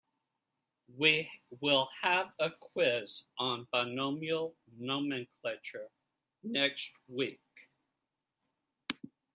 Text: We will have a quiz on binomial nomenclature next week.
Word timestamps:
We 0.97 1.29
will 1.59 1.87
have 2.01 2.31
a 2.39 2.49
quiz 2.49 3.21
on 3.37 3.67
binomial 3.71 4.55
nomenclature 4.79 5.91
next 6.41 6.93
week. 7.07 7.39